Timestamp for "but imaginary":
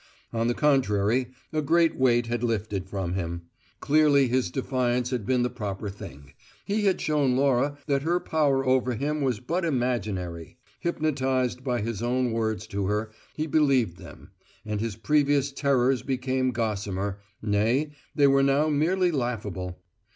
9.39-10.57